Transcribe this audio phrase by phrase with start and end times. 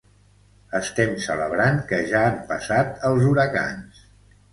[0.77, 4.01] Estem celebrant que ja han passat els huracans.